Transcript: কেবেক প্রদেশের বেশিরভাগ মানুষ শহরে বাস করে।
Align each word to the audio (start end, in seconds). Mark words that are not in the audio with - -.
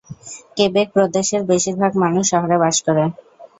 কেবেক 0.57 0.87
প্রদেশের 0.95 1.41
বেশিরভাগ 1.51 1.91
মানুষ 2.03 2.25
শহরে 2.31 2.57
বাস 2.63 2.77
করে। 2.85 3.03